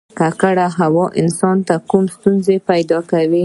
[0.19, 3.39] ککړه هوا انسان ته کومې ستونزې پیدا کوي